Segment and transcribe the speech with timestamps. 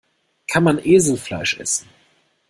[0.47, 1.87] Kann man Eselfleisch essen?